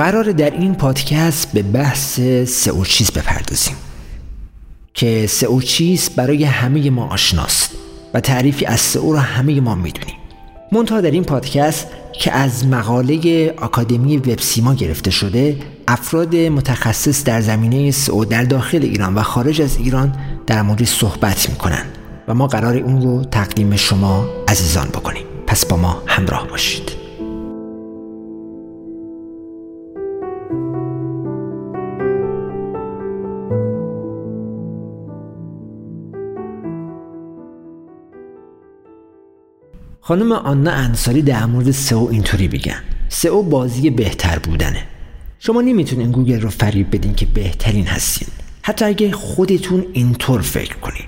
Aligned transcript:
قرار 0.00 0.32
در 0.32 0.50
این 0.50 0.74
پادکست 0.74 1.52
به 1.52 1.62
بحث 1.62 2.20
سئو 2.46 2.84
چیز 2.84 3.10
بپردازیم 3.10 3.76
که 4.94 5.26
سئو 5.26 5.60
چیز 5.60 6.10
برای 6.10 6.44
همه 6.44 6.90
ما 6.90 7.06
آشناست 7.06 7.70
و 8.14 8.20
تعریفی 8.20 8.66
از 8.66 8.80
سئو 8.80 9.12
را 9.12 9.20
همه 9.20 9.60
ما 9.60 9.74
می‌دونیم. 9.74 10.16
منتها 10.72 11.00
در 11.00 11.10
این 11.10 11.24
پادکست 11.24 11.86
که 12.12 12.32
از 12.32 12.66
مقاله 12.66 13.50
آکادمی 13.56 14.16
وب 14.16 14.40
سیما 14.40 14.74
گرفته 14.74 15.10
شده 15.10 15.56
افراد 15.88 16.36
متخصص 16.36 17.24
در 17.24 17.40
زمینه 17.40 17.90
سئو 17.90 18.24
در 18.24 18.44
داخل 18.44 18.82
ایران 18.82 19.14
و 19.14 19.22
خارج 19.22 19.62
از 19.62 19.76
ایران 19.76 20.16
در 20.46 20.62
مورد 20.62 20.84
صحبت 20.84 21.50
می‌کنن 21.50 21.84
و 22.28 22.34
ما 22.34 22.46
قرار 22.46 22.76
اون 22.76 23.02
رو 23.02 23.24
تقدیم 23.24 23.76
شما 23.76 24.28
عزیزان 24.48 24.88
بکنیم. 24.88 25.24
پس 25.46 25.66
با 25.66 25.76
ما 25.76 26.02
همراه 26.06 26.48
باشید. 26.48 26.99
خانم 40.10 40.32
آنا 40.32 40.70
انصاری 40.70 41.22
در 41.22 41.46
مورد 41.46 41.70
سئو 41.70 42.08
اینطوری 42.10 42.48
میگن 42.48 42.82
سئو 43.08 43.42
بازی 43.42 43.90
بهتر 43.90 44.38
بودنه. 44.38 44.82
شما 45.38 45.60
نمی‌تونین 45.60 46.10
گوگل 46.10 46.40
رو 46.40 46.48
فریب 46.48 46.96
بدین 46.96 47.14
که 47.14 47.26
بهترین 47.26 47.86
هستین. 47.86 48.28
حتی 48.62 48.84
اگه 48.84 49.12
خودتون 49.12 49.86
اینطور 49.92 50.40
فکر 50.40 50.76
کنین. 50.76 51.04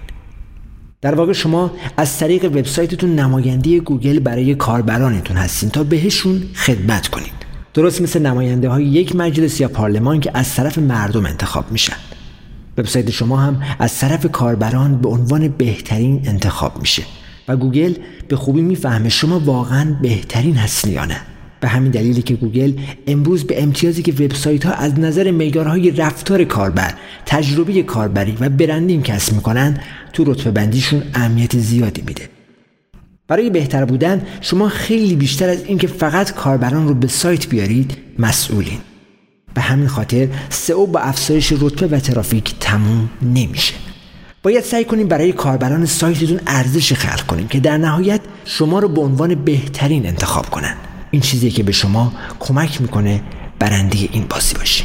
در 1.00 1.14
واقع 1.14 1.32
شما 1.32 1.70
از 1.96 2.18
طریق 2.18 2.44
وبسایتتون 2.44 3.14
نماینده 3.14 3.80
گوگل 3.80 4.18
برای 4.18 4.54
کاربرانتون 4.54 5.36
هستین 5.36 5.70
تا 5.70 5.84
بهشون 5.84 6.42
خدمت 6.54 7.08
کنین. 7.08 7.32
درست 7.74 8.00
مثل 8.00 8.22
نماینده 8.22 8.68
های 8.68 8.84
یک 8.84 9.16
مجلس 9.16 9.60
یا 9.60 9.68
پارلمان 9.68 10.20
که 10.20 10.30
از 10.34 10.54
طرف 10.54 10.78
مردم 10.78 11.26
انتخاب 11.26 11.72
میشن. 11.72 11.96
وبسایت 12.78 13.10
شما 13.10 13.36
هم 13.36 13.62
از 13.78 13.98
طرف 13.98 14.26
کاربران 14.32 15.00
به 15.00 15.08
عنوان 15.08 15.48
بهترین 15.48 16.22
انتخاب 16.24 16.80
میشه. 16.80 17.02
و 17.48 17.56
گوگل 17.56 17.94
به 18.28 18.36
خوبی 18.36 18.60
می‌فهمه 18.60 19.08
شما 19.08 19.38
واقعا 19.38 19.96
بهترین 20.02 20.56
هستین 20.56 20.92
یا 20.92 21.04
نه 21.04 21.20
به 21.60 21.68
همین 21.68 21.90
دلیلی 21.90 22.22
که 22.22 22.34
گوگل 22.34 22.72
امروز 23.06 23.44
به 23.44 23.62
امتیازی 23.62 24.02
که 24.02 24.12
وبسایت 24.12 24.66
ها 24.66 24.72
از 24.72 24.98
نظر 24.98 25.30
معیارهای 25.30 25.90
رفتار 25.90 26.44
کاربر، 26.44 26.94
تجربه 27.26 27.82
کاربری 27.82 28.36
و 28.40 28.48
برندینگ 28.48 29.02
کسب 29.02 29.32
می‌کنن 29.32 29.80
تو 30.12 30.24
رتبه 30.24 30.50
بندیشون 30.50 31.02
اهمیت 31.14 31.58
زیادی 31.58 32.02
میده. 32.06 32.28
برای 33.28 33.50
بهتر 33.50 33.84
بودن 33.84 34.22
شما 34.40 34.68
خیلی 34.68 35.16
بیشتر 35.16 35.48
از 35.48 35.64
اینکه 35.64 35.86
فقط 35.86 36.32
کاربران 36.32 36.88
رو 36.88 36.94
به 36.94 37.08
سایت 37.08 37.48
بیارید 37.48 37.96
مسئولین. 38.18 38.78
به 39.54 39.60
همین 39.60 39.88
خاطر 39.88 40.28
سئو 40.50 40.86
با 40.86 41.00
افزایش 41.00 41.52
رتبه 41.60 41.96
و 41.96 42.00
ترافیک 42.00 42.54
تموم 42.60 43.10
نمیشه. 43.22 43.74
باید 44.42 44.64
سعی 44.64 44.84
کنیم 44.84 45.08
برای 45.08 45.32
کاربران 45.32 45.86
سایتتون 45.86 46.40
ارزش 46.46 46.92
خلق 46.92 47.26
کنیم 47.26 47.48
که 47.48 47.60
در 47.60 47.78
نهایت 47.78 48.20
شما 48.44 48.78
رو 48.78 48.88
به 48.88 49.00
عنوان 49.00 49.34
بهترین 49.34 50.06
انتخاب 50.06 50.50
کنن. 50.50 50.74
این 51.10 51.22
چیزی 51.22 51.50
که 51.50 51.62
به 51.62 51.72
شما 51.72 52.12
کمک 52.40 52.80
می‌کنه 52.80 53.20
برنده 53.58 53.98
این 54.12 54.26
بازی 54.30 54.54
باشی. 54.54 54.84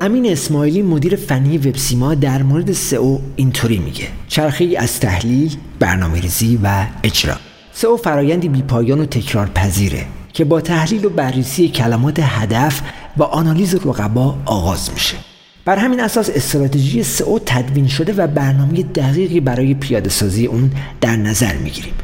امین 0.00 0.32
اسماعیلی 0.32 0.82
مدیر 0.82 1.16
فنی 1.16 1.58
وبسیما 1.58 2.14
در 2.14 2.42
مورد 2.42 2.72
سئو 2.72 3.18
اینطوری 3.36 3.78
میگه. 3.78 4.08
چرخه 4.28 4.74
از 4.78 5.00
تحلیل، 5.00 5.56
برنامه‌ریزی 5.78 6.60
و 6.62 6.86
اجرا. 7.02 7.51
سئو 7.74 7.96
فرایندی 7.96 8.48
بیپایان 8.48 9.00
و 9.00 9.06
تکرار 9.06 9.46
پذیره 9.46 10.06
که 10.32 10.44
با 10.44 10.60
تحلیل 10.60 11.04
و 11.04 11.10
بررسی 11.10 11.68
کلمات 11.68 12.20
هدف 12.22 12.80
و 13.16 13.22
آنالیز 13.22 13.74
رقبا 13.74 14.38
آغاز 14.44 14.90
میشه. 14.94 15.16
بر 15.64 15.76
همین 15.76 16.00
اساس 16.00 16.30
استراتژی 16.34 17.02
سئو 17.02 17.38
تدوین 17.46 17.86
شده 17.88 18.12
و 18.12 18.26
برنامه 18.26 18.82
دقیقی 18.82 19.40
برای 19.40 19.74
پیاده 19.74 20.10
سازی 20.10 20.46
اون 20.46 20.70
در 21.00 21.16
نظر 21.16 21.56
می‌گیریم 21.56 21.94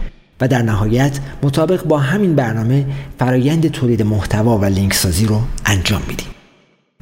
و 0.41 0.49
در 0.49 0.63
نهایت 0.63 1.19
مطابق 1.43 1.85
با 1.85 1.99
همین 1.99 2.35
برنامه 2.35 2.87
فرایند 3.19 3.71
تولید 3.71 4.03
محتوا 4.03 4.59
و 4.59 4.65
لینک 4.65 4.95
سازی 4.95 5.27
رو 5.27 5.41
انجام 5.67 6.03
میدیم. 6.09 6.29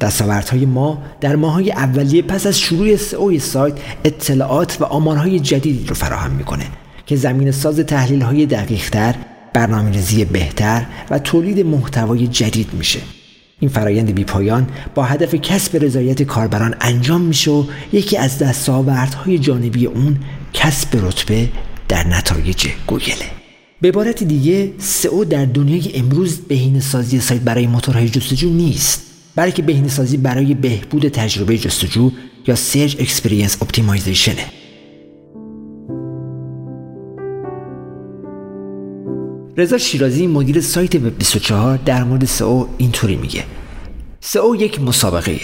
دستاوردهای 0.00 0.66
ما 0.66 1.02
در 1.20 1.36
ماهای 1.36 1.72
اولیه 1.72 2.22
پس 2.22 2.46
از 2.46 2.60
شروع 2.60 2.96
سئو 2.96 3.38
سایت 3.38 3.74
اطلاعات 4.04 4.76
و 4.80 4.84
آمارهای 4.84 5.40
جدیدی 5.40 5.86
رو 5.86 5.94
فراهم 5.94 6.30
می‌کنه 6.30 6.64
که 7.06 7.16
زمین 7.16 7.50
ساز 7.50 7.80
تحلیل 7.80 8.22
های 8.22 8.46
دقیق 8.46 8.90
تر، 8.90 9.14
برنامه 9.52 9.90
ریزی 9.90 10.24
بهتر 10.24 10.86
و 11.10 11.18
تولید 11.18 11.66
محتوای 11.66 12.26
جدید 12.26 12.68
میشه. 12.72 13.00
این 13.60 13.70
فرایند 13.70 14.14
بی 14.14 14.24
پایان 14.24 14.66
با 14.94 15.02
هدف 15.02 15.34
کسب 15.34 15.84
رضایت 15.84 16.22
کاربران 16.22 16.74
انجام 16.80 17.20
میشه 17.20 17.50
و 17.50 17.64
یکی 17.92 18.16
از 18.16 18.38
دستاوردهای 18.38 19.38
جانبی 19.38 19.86
اون 19.86 20.16
کسب 20.52 21.06
رتبه 21.06 21.48
در 21.88 22.06
نتایج 22.06 22.66
گوگله. 22.86 23.26
به 23.80 23.88
عبارت 23.88 24.24
دیگه 24.24 24.72
سئو 24.78 25.24
در 25.24 25.44
دنیای 25.44 25.90
امروز 25.94 26.40
بهینه 26.40 26.80
سازی 26.80 27.20
سایت 27.20 27.40
برای 27.40 27.66
موتورهای 27.66 28.08
جستجو 28.08 28.50
نیست 28.50 29.02
بلکه 29.36 29.62
بهینه 29.62 29.88
سازی 29.88 30.16
برای 30.16 30.54
بهبود 30.54 31.08
تجربه 31.08 31.58
جستجو 31.58 32.10
یا 32.46 32.54
search 32.54 32.96
experience 33.00 33.62
optimization 33.62 34.38
ه 34.38 34.44
رضا 39.58 39.78
شیرازی 39.78 40.26
مدیر 40.26 40.60
سایت 40.60 40.94
وب 40.94 41.18
24 41.18 41.76
در 41.76 42.04
مورد 42.04 42.24
سئو 42.24 42.66
اینطوری 42.78 43.16
میگه. 43.16 43.44
سئو 44.20 44.56
یک 44.56 44.80
مسابقه 44.80 45.40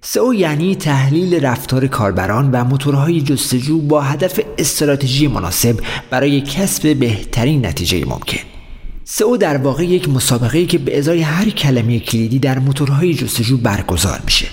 سئو 0.00 0.34
یعنی 0.34 0.74
تحلیل 0.76 1.44
رفتار 1.44 1.86
کاربران 1.86 2.50
و 2.50 2.64
موتورهای 2.64 3.20
جستجو 3.20 3.78
با 3.78 4.00
هدف 4.02 4.40
استراتژی 4.58 5.28
مناسب 5.28 5.76
برای 6.10 6.40
کسب 6.40 6.96
بهترین 6.96 7.66
نتیجه 7.66 8.04
ممکن. 8.04 8.38
سئو 9.04 9.36
در 9.36 9.56
واقع 9.56 9.84
یک 9.84 10.08
مسابقه 10.08 10.66
که 10.66 10.78
به 10.78 10.98
ازای 10.98 11.20
هر 11.20 11.50
کلمه 11.50 11.98
کلیدی 11.98 12.38
در 12.38 12.58
موتورهای 12.58 13.14
جستجو 13.14 13.56
برگزار 13.56 14.20
میشه. 14.24 14.46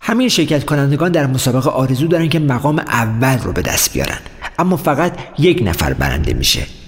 همه 0.00 0.28
شرکت 0.28 0.64
کنندگان 0.64 1.12
در 1.12 1.26
مسابقه 1.26 1.70
آرزو 1.70 2.06
دارن 2.06 2.28
که 2.28 2.38
مقام 2.38 2.78
اول 2.78 3.38
رو 3.38 3.52
به 3.52 3.62
دست 3.62 3.92
بیارن. 3.92 4.18
اما 4.58 4.76
فقط 4.76 5.18
یک 5.38 5.62
نفر 5.64 5.92
برنده 5.92 6.34
میشه. 6.34 6.79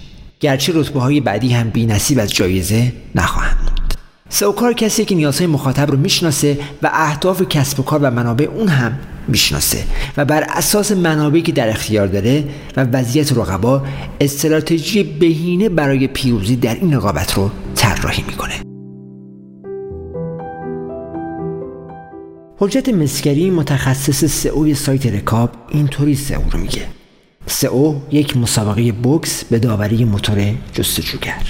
گرچه 0.43 0.73
رتبه 0.75 0.99
های 0.99 1.19
بعدی 1.19 1.53
هم 1.53 1.69
بی 1.69 1.85
نصیب 1.85 2.19
از 2.19 2.33
جایزه 2.33 2.91
نخواهند 3.15 3.57
بود. 3.57 3.93
سئوکار 4.29 4.73
کسی 4.73 5.05
که 5.05 5.15
نیازهای 5.15 5.47
مخاطب 5.47 5.91
رو 5.91 5.97
می‌شناسه 5.97 6.57
و 6.81 6.89
اهداف 6.93 7.41
کسب 7.41 7.79
و 7.79 7.83
کار 7.83 7.99
و 8.03 8.11
منابع 8.11 8.45
اون 8.45 8.67
هم 8.67 8.99
می‌شناسه 9.27 9.83
و 10.17 10.25
بر 10.25 10.45
اساس 10.49 10.91
منابعی 10.91 11.41
که 11.41 11.51
در 11.51 11.69
اختیار 11.69 12.07
داره 12.07 12.43
و 12.77 12.83
وضعیت 12.83 13.31
رقبا 13.31 13.83
استراتژی 14.21 15.03
بهینه 15.03 15.69
برای 15.69 16.07
پیروزی 16.07 16.55
در 16.55 16.75
این 16.75 16.93
رقابت 16.93 17.33
رو 17.33 17.51
طراحی 17.75 18.23
می‌کنه. 18.27 18.53
حجت 22.57 22.89
مسکری 22.89 23.49
متخصص 23.49 24.25
سئو 24.25 24.73
سایت 24.73 25.05
رکاب 25.05 25.49
اینطوری 25.69 26.15
سئو 26.15 26.49
رو 26.51 26.59
میگه. 26.59 27.02
سئو 27.47 27.95
یک 28.11 28.37
مسابقه 28.37 28.91
بوکس 28.91 29.43
به 29.43 29.59
داوری 29.59 30.05
موتور 30.05 30.53
جستجوگر. 30.73 31.41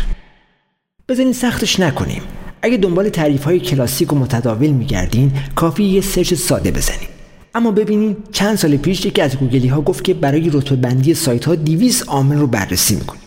بزنین 1.09 1.33
سختش 1.33 1.79
نکنیم. 1.79 2.21
اگه 2.61 2.77
دنبال 2.77 3.09
تعریف 3.09 3.43
های 3.43 3.59
کلاسیک 3.59 4.13
و 4.13 4.15
متداول 4.15 4.67
میگردین 4.67 5.31
کافی 5.55 5.83
یه 5.83 6.01
سرچ 6.01 6.33
ساده 6.33 6.71
بزنید 6.71 7.09
اما 7.55 7.71
ببینین 7.71 8.17
چند 8.31 8.57
سال 8.57 8.77
پیش 8.77 9.05
یکی 9.05 9.21
از 9.21 9.37
گوگلی 9.37 9.67
ها 9.67 9.81
گفت 9.81 10.03
که 10.03 10.13
برای 10.13 10.49
رتبه 10.49 10.75
بندی 10.75 11.13
سایت 11.13 11.45
ها 11.45 11.55
200 11.55 12.07
عامل 12.07 12.37
رو 12.37 12.47
بررسی 12.47 12.95
می‌کنیم 12.95 13.21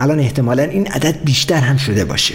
الان 0.00 0.18
احتمالا 0.20 0.62
این 0.62 0.86
عدد 0.86 1.24
بیشتر 1.24 1.60
هم 1.60 1.76
شده 1.76 2.04
باشه. 2.04 2.34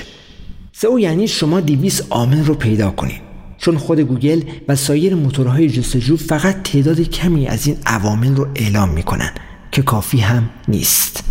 سئو 0.73 0.99
یعنی 0.99 1.27
شما 1.27 1.61
200 1.61 2.07
عامل 2.09 2.45
رو 2.45 2.55
پیدا 2.55 2.91
کنید 2.91 3.24
چون 3.57 3.77
خود 3.77 3.99
گوگل 3.99 4.41
و 4.67 4.75
سایر 4.75 5.15
موتورهای 5.15 5.69
جستجو 5.69 6.17
فقط 6.17 6.63
تعداد 6.63 7.01
کمی 7.01 7.47
از 7.47 7.67
این 7.67 7.77
عوامل 7.85 8.35
رو 8.35 8.47
اعلام 8.55 8.89
می‌کنن 8.89 9.31
که 9.71 9.81
کافی 9.81 10.17
هم 10.17 10.49
نیست. 10.67 11.23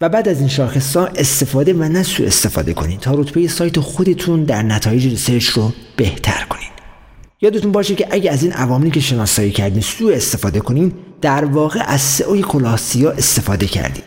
و 0.00 0.08
بعد 0.08 0.28
از 0.28 0.38
این 0.38 0.48
شاخص 0.48 0.96
ها 0.96 1.06
استفاده 1.06 1.72
و 1.72 1.82
نه 1.82 2.02
سو 2.02 2.22
استفاده 2.22 2.72
کنید 2.72 3.00
تا 3.00 3.14
رتبه 3.14 3.48
سایت 3.48 3.80
خودتون 3.80 4.44
در 4.44 4.62
نتایج 4.62 5.06
سرچ 5.06 5.48
رو 5.48 5.72
بهتر 5.96 6.44
کنید. 6.48 6.72
یادتون 7.40 7.72
باشه 7.72 7.94
که 7.94 8.06
اگه 8.10 8.30
از 8.30 8.42
این 8.42 8.52
عواملی 8.52 8.90
که 8.90 9.00
شناسایی 9.00 9.50
کردین 9.50 9.82
سو 9.82 10.06
استفاده 10.06 10.60
کنین 10.60 10.92
در 11.20 11.44
واقع 11.44 11.82
از 11.86 12.00
سئوی 12.00 12.42
کلاه 12.42 12.81
سیاه 12.81 13.10
استفاده 13.10 13.66
کردید 13.66 14.04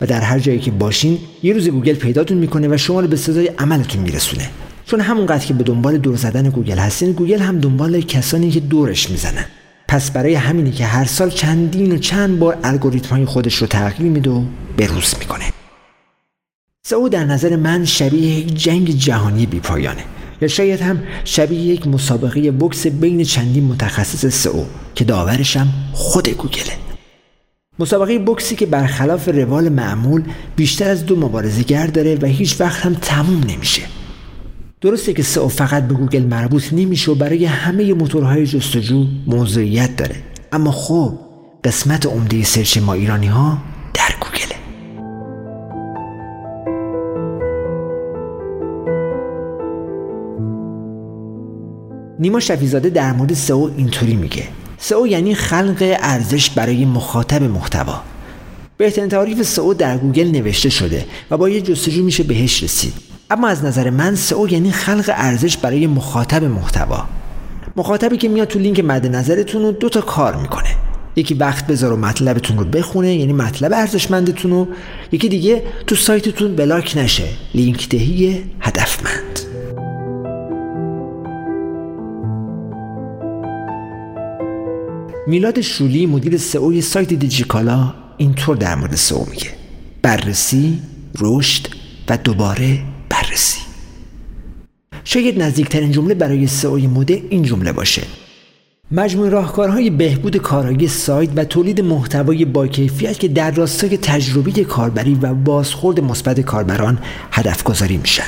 و 0.00 0.06
در 0.06 0.20
هر 0.20 0.38
جایی 0.38 0.58
که 0.58 0.70
باشین 0.70 1.18
یه 1.42 1.52
روز 1.52 1.68
گوگل 1.68 1.94
پیداتون 1.94 2.38
می‌کنه 2.38 2.68
و 2.68 2.76
شما 2.76 3.00
رو 3.00 3.08
به 3.08 3.16
سزای 3.16 3.46
عملتون 3.46 4.02
میرسونه. 4.02 4.50
چون 4.86 5.00
همونقدر 5.00 5.46
که 5.46 5.54
به 5.54 5.64
دنبال 5.64 5.98
دور 5.98 6.16
زدن 6.16 6.50
گوگل 6.50 6.78
هستین 6.78 7.12
گوگل 7.12 7.38
هم 7.38 7.58
دنبال 7.58 8.00
کسانی 8.00 8.50
که 8.50 8.60
دورش 8.60 9.10
می‌زنن. 9.10 9.44
پس 9.88 10.10
برای 10.10 10.34
همینی 10.34 10.70
که 10.70 10.86
هر 10.86 11.04
سال 11.04 11.30
چندین 11.30 11.92
و 11.92 11.98
چند 11.98 12.38
بار 12.38 12.58
الگوریتم 12.64 13.16
های 13.16 13.24
خودش 13.24 13.54
رو 13.54 13.66
تغییر 13.66 14.10
میده 14.10 14.30
و 14.30 14.42
بروز 14.76 15.14
می‌کنه. 15.18 15.44
سئو 16.86 17.08
در 17.08 17.24
نظر 17.24 17.56
من 17.56 17.84
شبیه 17.84 18.38
یک 18.38 18.54
جنگ 18.54 18.90
جهانی 18.90 19.46
بیپایانه 19.46 20.04
یا 20.40 20.48
شاید 20.48 20.80
هم 20.80 21.02
شبیه 21.24 21.60
یک 21.60 21.86
مسابقه 21.86 22.50
بکس 22.50 22.86
بین 22.86 23.24
چندین 23.24 23.64
متخصص 23.64 24.26
سئو 24.26 24.64
که 24.94 25.04
داورشم 25.04 25.68
خود 25.92 26.28
گوگله. 26.28 26.72
مسابقه 27.78 28.18
بکسی 28.18 28.56
که 28.56 28.66
برخلاف 28.66 29.28
روال 29.28 29.68
معمول 29.68 30.22
بیشتر 30.56 30.90
از 30.90 31.06
دو 31.06 31.16
مبارزهگر 31.16 31.86
داره 31.86 32.18
و 32.22 32.26
هیچ 32.26 32.60
وقت 32.60 32.86
هم 32.86 32.94
تموم 32.94 33.40
نمیشه. 33.44 33.82
درسته 34.86 35.12
که 35.12 35.22
سئو 35.22 35.48
فقط 35.48 35.88
به 35.88 35.94
گوگل 35.94 36.22
مربوط 36.22 36.72
نمیشه 36.72 37.10
و 37.10 37.14
برای 37.14 37.44
همه 37.44 37.94
موتورهای 37.94 38.46
جستجو 38.46 39.06
موضوعیت 39.26 39.96
داره. 39.96 40.16
اما 40.52 40.70
خب 40.70 41.12
قسمت 41.64 42.06
عمده 42.06 42.44
سرچ 42.44 42.78
ما 42.78 42.92
ایرانی 42.92 43.26
ها 43.26 43.58
در 43.94 44.14
گوگله 44.20 44.56
نیما 52.18 52.40
شفیزاده 52.40 52.90
در 52.90 53.12
مورد 53.12 53.34
سئو 53.34 53.70
اینطوری 53.76 54.16
میگه. 54.16 54.44
سئو 54.78 55.06
یعنی 55.06 55.34
خلق 55.34 55.96
ارزش 56.00 56.50
برای 56.50 56.84
مخاطب 56.84 57.42
محتوا. 57.42 58.02
بهترین 58.76 59.08
تعریف 59.08 59.42
سئو 59.42 59.74
در 59.74 59.98
گوگل 59.98 60.26
نوشته 60.28 60.68
شده 60.68 61.04
و 61.30 61.36
با 61.36 61.48
یه 61.48 61.60
جستجو 61.60 62.02
میشه 62.02 62.22
بهش 62.22 62.62
رسید. 62.62 63.15
اما 63.30 63.48
از 63.48 63.64
نظر 63.64 63.90
من 63.90 64.14
سئو 64.14 64.48
یعنی 64.48 64.70
خلق 64.70 65.10
ارزش 65.14 65.56
برای 65.56 65.86
مخاطب 65.86 66.44
محتوا. 66.44 67.04
مخاطبی 67.76 68.16
که 68.16 68.28
میاد 68.28 68.48
تو 68.48 68.58
لینک 68.58 68.80
مد 68.80 69.06
نظرتون 69.06 69.62
رو 69.62 69.72
دو 69.72 69.88
تا 69.88 70.00
کار 70.00 70.36
می‌کنه. 70.36 70.68
یکی 71.16 71.34
وقت 71.34 71.66
بذاره 71.66 71.92
و 71.92 71.96
مطلبتون 71.96 72.58
رو 72.58 72.64
بخونه 72.64 73.14
یعنی 73.14 73.32
مطلب 73.32 73.72
ارزشمندتون 73.72 74.50
رو. 74.50 74.68
یکی 75.12 75.28
دیگه 75.28 75.62
تو 75.86 75.94
سایتتون 75.94 76.56
بلاک 76.56 76.94
نشه. 76.96 77.28
لینک 77.54 77.88
دهی 77.88 78.44
هدفمند. 78.60 79.40
میلاد 85.26 85.60
شولی 85.60 86.06
مدیر 86.06 86.36
سئو 86.36 86.80
سایت 86.80 87.14
دیجیکالا 87.14 87.94
اینطور 88.16 88.56
در 88.56 88.74
مورد 88.74 88.94
سئو 88.94 89.24
میگه. 89.30 89.50
بررسی 90.02 90.78
رشد 91.20 91.66
و 92.08 92.16
دوباره 92.16 92.78
بررسی. 93.08 93.60
شاید 95.04 95.42
نزدیکترین 95.42 95.92
جمله 95.92 96.14
برای 96.14 96.46
سئو 96.46 96.88
مده 96.88 97.22
این 97.30 97.42
جمله 97.42 97.72
باشه. 97.72 98.02
مجموع 98.90 99.28
راهکارهای 99.28 99.90
بهبود 99.90 100.36
کارایی 100.36 100.88
سایت 100.88 101.30
و 101.36 101.44
تولید 101.44 101.80
محتوای 101.80 102.44
با 102.44 102.66
کیفیت 102.66 103.18
که 103.18 103.28
در 103.28 103.50
راستای 103.50 103.96
تجربه 103.96 104.64
کاربری 104.64 105.18
و 105.22 105.34
بازخورد 105.34 106.00
مثبت 106.00 106.40
کاربران 106.40 106.98
هدف 107.32 107.62
گذاری 107.62 107.96
میشن. 107.96 108.26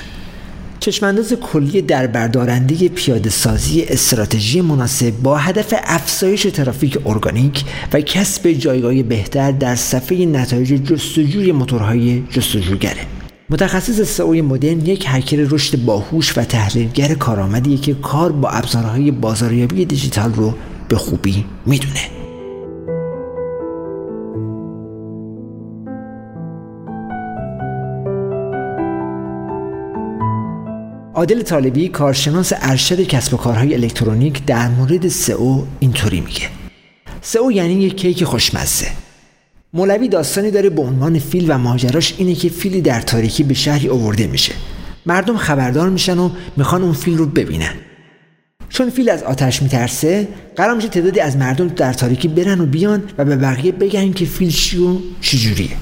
چشمانداز 0.81 1.33
کلی 1.33 1.83
در 1.83 2.07
بردارنده 2.07 2.89
پیاده 2.89 3.31
سازی 3.31 3.83
استراتژی 3.83 4.61
مناسب 4.61 5.11
با 5.11 5.37
هدف 5.37 5.75
افزایش 5.85 6.43
ترافیک 6.43 6.99
ارگانیک 7.07 7.65
و 7.93 8.01
کسب 8.01 8.53
جایگاه 8.53 9.03
بهتر 9.03 9.53
در 9.53 9.75
صفحه 9.75 10.27
نتایج 10.27 10.69
جستجوی 10.69 11.53
موتورهای 11.53 12.23
جستجوگره. 12.31 13.18
متخصص 13.51 14.01
سئو 14.01 14.43
مدرن 14.45 14.87
یک 14.87 15.05
هکر 15.09 15.37
رشد 15.37 15.79
باهوش 15.85 16.39
و 16.39 16.45
تحلیلگر 16.45 17.15
کارآمدیه 17.15 17.79
که 17.79 17.95
کار 17.95 18.33
با 18.33 18.49
ابزارهای 18.49 19.11
بازاریابی 19.11 19.85
دیجیتال 19.85 20.35
رو 20.35 20.55
به 20.89 20.97
خوبی 20.97 21.45
می‌دونه. 21.67 22.01
عادل 31.15 31.43
طالبی 31.43 31.89
کارشناس 31.89 32.53
ارشد 32.57 33.01
کسب 33.01 33.35
و 33.35 33.37
کارهای 33.37 33.75
الکترونیک 33.75 34.45
در 34.45 34.69
مورد 34.69 35.09
سئو 35.09 35.65
اینطوری 35.81 36.21
میگه. 36.21 36.49
سئو 37.21 37.53
یعنی 37.53 37.75
یک 37.75 37.97
کیک 37.97 38.25
خوشمزه. 38.25 39.08
مولوی 39.73 40.09
داستانی 40.09 40.51
داره 40.51 40.71
به 40.71 40.83
عنوان 40.83 41.19
فیل 41.19 41.45
و 41.49 41.59
ماجراش 41.59 42.15
اینه 42.19 42.35
که 42.35 42.49
فیلی 42.49 42.81
در 42.81 43.01
تاریکی 43.01 43.43
به 43.43 43.55
شهری 43.55 43.89
آورده 43.89 44.27
میشه. 44.27 44.53
مردم 45.07 45.37
خبردار 45.37 45.89
میشن 45.89 46.19
و 46.19 46.31
می‌خوان 46.57 46.83
اون 46.83 46.93
فیل 46.93 47.19
رو 47.19 47.27
ببینن. 47.27 47.75
چون 48.69 48.91
فیل 48.91 49.11
از 49.11 49.23
آتش 49.23 49.63
میترسه 49.63 50.29
قرار 50.57 50.77
میشه 50.77 50.89
تعدادی 50.89 51.21
از 51.21 51.37
مردم 51.37 51.69
در 51.69 51.93
تاریکی 51.93 52.29
برن 52.29 52.61
و 52.61 52.67
بیان 52.67 53.03
و 53.19 53.25
به 53.25 53.37
بقیه 53.37 53.73
بگن 53.73 54.13
که 54.13 54.25
فیل 54.25 54.51
چی 54.51 54.79
و 54.79 54.99
چجوریه. 55.21 55.77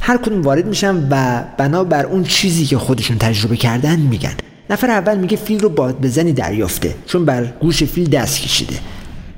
هر 0.00 0.16
کدوم 0.16 0.42
وارد 0.42 0.66
میشن 0.66 1.08
و 1.10 1.44
بنا 1.58 1.84
بر 1.84 2.06
اون 2.06 2.24
چیزی 2.24 2.64
که 2.66 2.78
خودشون 2.78 3.18
تجربه 3.18 3.56
کردن 3.56 3.98
میگن. 3.98 4.34
نفر 4.70 4.90
اول 4.90 5.18
میگه 5.18 5.36
فیل 5.36 5.60
رو 5.60 5.68
بادبزنی 5.68 6.32
دریافته 6.32 6.94
چون 7.06 7.24
بر 7.24 7.44
گوش 7.60 7.84
فیل 7.84 8.10
دست 8.10 8.40
کشیده. 8.40 8.74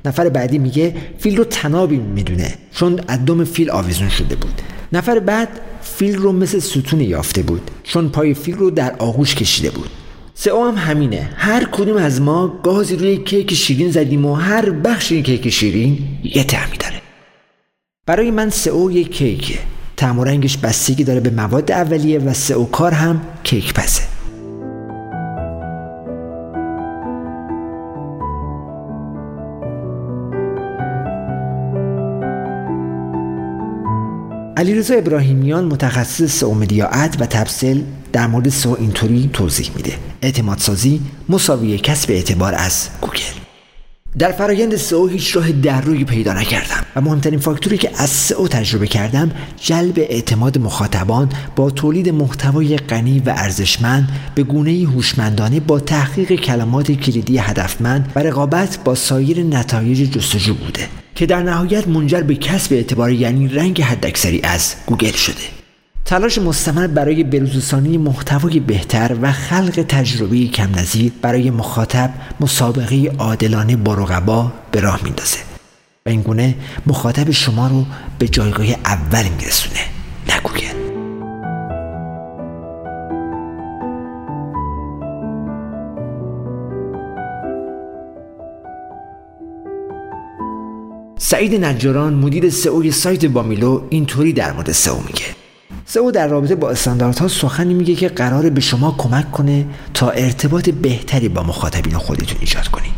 نفر 0.04 0.28
بعدی 0.28 0.58
میگه 0.58 0.94
فیل 1.18 1.36
رو 1.36 1.44
تنابی 1.44 1.96
می‌دونه 1.96 2.54
چون 2.74 3.00
از 3.08 3.18
فیل 3.52 3.70
آویزون 3.70 4.08
شده 4.08 4.36
بود. 4.36 4.62
نفر 4.92 5.18
بعد 5.18 5.48
فیل 5.82 6.16
رو 6.16 6.32
مثل 6.32 6.58
ستون 6.58 7.00
یافته 7.00 7.42
بود 7.42 7.70
چون 7.82 8.08
پای 8.08 8.34
فیل 8.34 8.54
رو 8.54 8.70
در 8.70 8.94
آغوش 8.98 9.34
کشیده 9.34 9.70
بود. 9.70 9.90
سئو 10.34 10.64
هم 10.64 10.74
همینه. 10.74 11.30
هر 11.36 11.64
کدوم 11.64 11.96
از 11.96 12.20
ما 12.20 12.60
گازی 12.62 12.96
روی 12.96 13.16
کیک 13.16 13.54
شیرین 13.54 13.90
زدیم 13.90 14.24
و 14.24 14.34
هر 14.34 14.70
بخش 14.70 15.12
کیک 15.12 15.48
شیرین 15.48 15.98
یه 16.24 16.44
تعمی 16.44 16.76
داره. 16.76 17.00
برای 18.06 18.30
من 18.30 18.50
سئو 18.50 18.90
یک 18.90 19.12
کیکه. 19.12 19.58
تعم 19.96 20.18
و 20.18 20.24
رنگش 20.24 20.56
بستگی 20.56 21.04
داره 21.04 21.20
به 21.20 21.30
مواد 21.30 21.72
اولیه 21.72 22.18
و 22.18 22.32
سئو 22.32 22.64
کار 22.64 22.92
هم 22.92 23.20
کیک 23.44 23.74
پسه. 23.74 24.11
علیرضا 34.62 34.94
ابراهیمیان 34.94 35.64
متخصص 35.64 36.38
سئو 36.38 36.54
مدیااد 36.54 37.20
و 37.20 37.26
تپسل 37.26 37.80
در 38.12 38.26
مورد 38.26 38.48
سئو 38.48 38.76
اینطوری 38.78 39.30
توضیح 39.32 39.70
میده. 39.76 39.92
اعتماد 40.22 40.58
سازی 40.58 41.00
مساوی 41.28 41.78
کسب 41.78 42.10
اعتبار 42.10 42.54
از 42.54 42.88
گوگل. 43.00 43.20
در 44.18 44.32
فرایند 44.32 44.76
سئو 44.76 45.06
هیچ 45.06 45.36
راه 45.36 45.52
در 45.52 45.80
روی 45.80 46.04
پیدا 46.04 46.32
نکردم 46.32 46.86
و 46.96 47.00
مهمترین 47.00 47.38
فاکتوری 47.38 47.78
که 47.78 47.90
از 47.96 48.10
سئو 48.10 48.48
تجربه 48.48 48.86
کردم 48.86 49.30
جلب 49.60 49.94
اعتماد 49.98 50.58
مخاطبان 50.58 51.28
با 51.56 51.70
تولید 51.70 52.08
محتوای 52.08 52.76
غنی 52.76 53.18
و 53.26 53.34
ارزشمند 53.36 54.08
به 54.34 54.42
گونه 54.42 54.86
هوشمندانه 54.88 55.60
با 55.60 55.80
تحقیق 55.80 56.32
کلمات 56.32 56.92
کلیدی 56.92 57.38
هدفمند 57.38 58.12
و 58.16 58.18
رقابت 58.18 58.78
با 58.84 58.94
سایر 58.94 59.42
نتایج 59.42 60.10
جستجو 60.10 60.54
بوده. 60.54 61.01
که 61.14 61.26
در 61.26 61.42
نهایت 61.42 61.88
منجر 61.88 62.20
به 62.20 62.34
کسب 62.34 62.72
اعتبار 62.72 63.12
یعنی 63.12 63.48
rank 63.48 63.82
حداکثری 63.82 64.40
از 64.42 64.74
گوگل 64.86 65.12
شده. 65.12 65.62
تلاش 66.04 66.38
مستمر 66.38 66.86
برای 66.86 67.24
بروزرسانی 67.24 67.98
محتوای 67.98 68.60
بهتر 68.60 69.16
و 69.22 69.32
خلق 69.32 69.84
تجربه 69.88 70.46
کم 70.46 70.74
نظیر 70.74 71.12
برای 71.22 71.50
مخاطب 71.50 72.10
مسابقه 72.40 73.12
عادلانه 73.18 73.76
با 73.76 73.94
رقبا 73.94 74.52
به 74.70 74.80
راه 74.80 75.00
میندازه. 75.04 75.38
و 76.06 76.08
اینگونه 76.08 76.54
مخاطب 76.86 77.30
شما 77.30 77.68
رو 77.68 77.86
به 78.18 78.28
جایگاه 78.28 78.66
اول 78.66 79.24
میرسونه. 79.38 80.01
سعید 91.42 91.64
نجاران 91.64 92.14
مدیر 92.14 92.50
سئو 92.50 92.90
سایت 92.90 93.24
بامیلو 93.24 93.82
اینطوری 93.90 94.32
در 94.32 94.52
مورد 94.52 94.72
سئو 94.72 94.96
میگه. 95.06 95.24
سئو 95.86 96.10
در 96.10 96.28
رابطه 96.28 96.54
با 96.54 96.70
استانداردها 96.70 97.28
سخنی 97.28 97.74
میگه 97.74 97.94
که 97.94 98.08
قراره 98.08 98.50
به 98.50 98.60
شما 98.60 98.94
کمک 98.98 99.32
کنه 99.32 99.66
تا 99.94 100.10
ارتباط 100.10 100.68
بهتری 100.68 101.28
با 101.28 101.42
مخاطبین 101.42 101.98
خودتون 101.98 102.36
ایجاد 102.40 102.68
کنید 102.68 102.92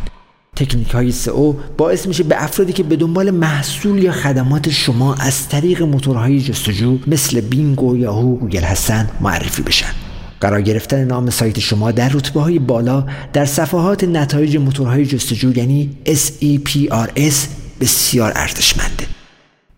تکنیک 0.56 0.90
های 0.90 1.12
سئو 1.12 1.52
باعث 1.76 2.06
میشه 2.06 2.22
به 2.22 2.44
افرادی 2.44 2.72
که 2.72 2.82
به 2.82 2.96
دنبال 2.96 3.30
محصول 3.30 4.02
یا 4.02 4.12
خدمات 4.12 4.70
شما 4.70 5.14
از 5.14 5.48
طریق 5.48 5.82
موتورهای 5.82 6.40
جستجو 6.40 6.98
مثل 7.06 7.40
بینگ 7.40 7.82
و 7.82 7.96
یاهو 7.96 8.36
گوگل 8.36 8.62
هستن 8.62 9.10
معرفی 9.20 9.62
بشن. 9.62 9.92
قرار 10.40 10.62
گرفتن 10.62 11.04
نام 11.04 11.30
سایت 11.30 11.58
شما 11.58 11.90
در 11.90 12.08
رتبه 12.08 12.40
های 12.40 12.58
بالا 12.58 13.06
در 13.32 13.44
صفحات 13.44 14.04
نتایج 14.04 14.56
موتورهای 14.56 15.06
جستجو 15.06 15.56
یعنی 15.56 15.90
SERPs 16.06 17.63
بسیار 17.80 18.32
ارزشمنده. 18.36 19.06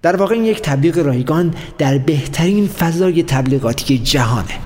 در 0.03 0.17
واقع 0.17 0.35
این 0.35 0.45
یک 0.45 0.63
تبلیغ 0.63 0.99
رایگان 0.99 1.55
در 1.79 1.99
بهترین 1.99 2.69
فضای 2.69 3.23
تبلیغاتی 3.23 3.99
جهانه. 3.99 4.59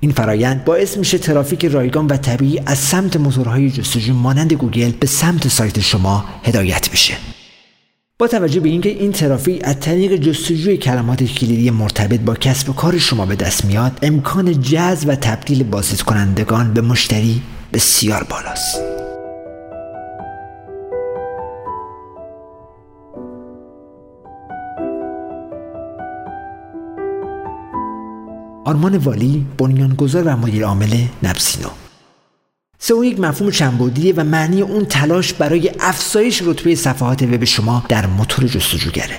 این 0.00 0.12
فرایند 0.12 0.64
باعث 0.64 0.96
میشه 0.96 1.18
ترافیک 1.18 1.64
رایگان 1.64 2.06
و 2.06 2.16
طبیعی 2.16 2.60
از 2.66 2.78
سمت 2.78 3.16
موتورهای 3.16 3.70
جستجو 3.70 4.14
مانند 4.14 4.52
گوگل 4.52 4.92
به 4.92 5.06
سمت 5.06 5.48
سایت 5.48 5.80
شما 5.80 6.24
هدایت 6.44 6.90
بشه. 6.90 7.14
با 8.18 8.28
توجه 8.28 8.60
به 8.60 8.68
اینکه 8.68 8.88
این 8.88 9.12
ترافیک 9.12 9.60
از 9.64 9.80
طریق 9.80 10.16
جستجوی 10.16 10.76
کلمات 10.76 11.22
کلیدی 11.22 11.70
مرتبط 11.70 12.20
با 12.20 12.34
کسب 12.34 12.70
و 12.70 12.72
کار 12.72 12.98
شما 12.98 13.26
به 13.26 13.36
دست 13.36 13.64
میاد 13.64 13.98
امکان 14.02 14.60
جذب 14.60 15.08
و 15.08 15.14
تبدیل 15.14 15.62
بازدید 15.62 16.02
کنندگان 16.02 16.74
به 16.74 16.80
مشتری 16.80 17.42
بسیار 17.72 18.26
بالاست. 18.30 19.03
آرمان 28.64 28.96
والی 28.96 29.46
بنیانگذار 29.58 30.22
و 30.22 30.36
مدیر 30.36 30.64
عامل 30.64 31.04
نبسینو 31.22 31.68
سئو 32.78 33.04
یک 33.04 33.20
مفهوم 33.20 33.50
چندبعدیه 33.50 34.14
و 34.16 34.24
معنی 34.24 34.62
اون 34.62 34.84
تلاش 34.84 35.32
برای 35.32 35.70
افزایش 35.80 36.42
رتبه 36.42 36.74
صفحات 36.74 37.22
وب 37.22 37.44
شما 37.44 37.84
در 37.88 38.06
موتور 38.06 38.48
جستجوگره. 38.48 39.18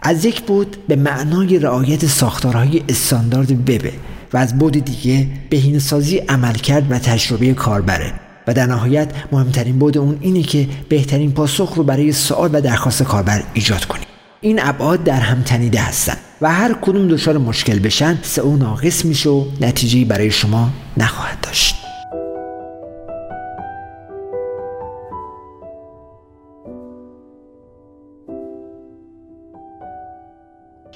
از 0.00 0.24
یک 0.24 0.42
بود 0.42 0.76
به 0.88 0.96
معنای 0.96 1.58
رعایت 1.58 2.06
ساختارهای 2.06 2.82
استاندارد 2.88 3.70
وب 3.70 3.92
و 4.32 4.36
از 4.36 4.58
بود 4.58 4.72
دیگه 4.72 5.28
بهینه‌سازی 5.50 6.18
عملکرد 6.18 6.92
و 6.92 6.98
تجربه 6.98 7.54
کاربره 7.54 8.12
و 8.46 8.54
در 8.54 8.66
نهایت 8.66 9.10
مهمترین 9.32 9.78
بود 9.78 9.98
اون 9.98 10.18
اینه 10.20 10.42
که 10.42 10.68
بهترین 10.88 11.32
پاسخ 11.32 11.74
رو 11.76 11.82
برای 11.82 12.12
سوال 12.12 12.50
و 12.52 12.60
درخواست 12.60 13.02
کاربر 13.02 13.42
ایجاد 13.54 13.84
کنید 13.84 13.99
این 14.42 14.58
ابعاد 14.62 15.04
در 15.04 15.20
هم 15.20 15.42
تنیده 15.42 15.80
هستن 15.80 16.16
و 16.40 16.52
هر 16.52 16.72
کدوم 16.72 17.08
دچار 17.08 17.38
مشکل 17.38 17.78
بشن 17.78 18.18
سئو 18.22 18.56
ناقص 18.56 19.04
میشه 19.04 19.30
و 19.30 19.44
نتیجه 19.60 20.04
برای 20.04 20.30
شما 20.30 20.70
نخواهد 20.96 21.40
داشت. 21.40 21.74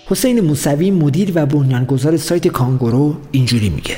حسین 0.07 0.41
موسوی 0.41 0.91
مدیر 0.91 1.33
و 1.35 1.47
بنیانگذار 1.47 2.17
سایت 2.17 2.49
کانگورو 2.49 3.17
اینجوری 3.31 3.69
میگه. 3.69 3.97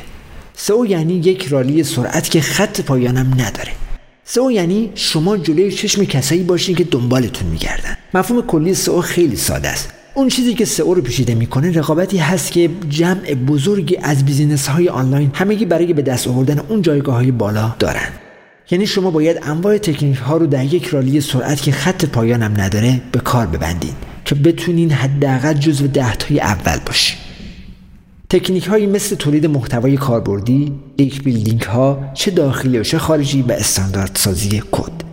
سئو 0.55 0.87
یعنی 0.87 1.15
یک 1.15 1.47
رالی 1.47 1.85
سرعت 1.85 2.31
که 2.31 2.41
خط 2.41 2.81
پایانم 2.81 3.33
نداره. 3.33 3.73
سئو 4.25 4.51
یعنی 4.51 4.93
شما 4.95 5.37
جلوی 5.37 5.73
چشم 5.73 6.05
کسایی 6.05 6.43
باشین 6.43 6.75
که 6.75 6.85
دنبالتون 6.85 7.49
میگردن. 7.49 7.96
مفهوم 8.15 8.43
کلی 8.43 8.75
سئو 8.75 9.01
خیلی 9.01 9.37
ساده 9.37 9.69
است. 9.69 9.89
اون 10.15 10.29
چیزی 10.29 10.55
که 10.55 10.65
سئو 10.65 10.95
رو 10.95 11.03
پیچیده 11.03 11.35
می‌کنه 11.35 11.73
رقابتی 11.73 12.19
هست 12.19 12.53
که 12.53 12.71
جمع 12.89 13.35
بزرگی 13.35 13.97
از 14.03 14.25
business 14.25 14.69
های 14.69 14.89
آنلاین 14.89 15.31
همگی 15.35 15.65
برای 15.65 15.93
به 15.93 16.03
دست 16.03 16.29
آوردن 16.29 16.59
اون 16.59 16.83
جایگاه 16.83 17.15
های 17.15 17.31
بالا 17.31 17.75
دارن. 17.79 18.09
یعنی 18.71 18.87
شما 18.87 19.11
باید 19.11 19.39
انواع 19.43 19.79
تکنیک 19.79 20.17
ها 20.17 20.37
رو 20.37 20.47
در 20.47 20.65
یک 20.65 20.87
رالی 20.87 21.21
سرعت 21.21 21.63
که 21.63 21.73
خط 21.73 22.05
پایانم 22.05 22.61
نداره 22.61 23.01
به 23.13 23.19
کار 23.19 23.47
ببندین 23.47 23.95
که 24.25 24.35
بتونین 24.35 24.91
حداقل 24.91 25.53
جزو 25.53 25.87
دهتای 25.87 26.41
اول 26.41 26.79
باشین 26.87 27.19
تکنیک 28.31 28.67
هایی 28.67 28.87
مثل 28.87 29.17
تولید 29.17 29.47
محتوای 29.47 29.97
کاربردی، 29.97 30.73
link 30.99 31.23
building 31.23 31.63
ها 31.63 32.11
چه 32.15 32.31
داخلی 32.31 32.79
و 32.79 32.83
چه 32.83 32.99
خارجی 32.99 33.45
استاندارد 33.49 34.17
سازی 34.17 34.63
کد. 34.73 35.06